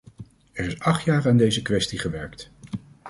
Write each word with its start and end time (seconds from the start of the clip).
Er 0.51 0.65
is 0.65 0.79
acht 0.79 1.03
jaar 1.03 1.27
aan 1.27 1.37
deze 1.37 1.61
kwestie 1.61 1.99
gewerkt! 1.99 2.51